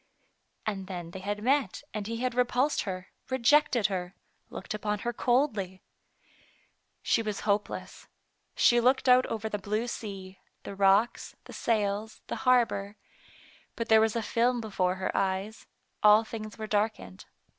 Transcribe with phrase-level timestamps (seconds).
[0.65, 4.15] And then they had met and he had repulsed her, rejected her,
[4.49, 5.83] looked upon her coldly!
[7.03, 8.07] She was hopeless.
[8.55, 12.95] She looked out over the blue sea, the rocks, the sails, the harbor,
[13.75, 15.67] but there was a film before her eyes,
[16.01, 17.25] all things were darkened.